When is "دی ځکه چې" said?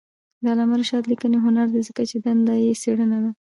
1.73-2.15